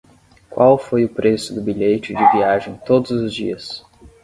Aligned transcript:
Qual 0.49 0.79
foi 0.79 1.05
o 1.05 1.09
preço 1.13 1.53
do 1.53 1.61
bilhete 1.61 2.07
de 2.11 2.31
viagem 2.31 2.75
todos 2.87 3.11
os 3.11 3.31
dias? 3.31 3.85